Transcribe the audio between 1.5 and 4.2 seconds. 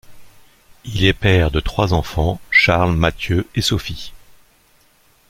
de trois enfants, Charles, Mathieu et Sophie.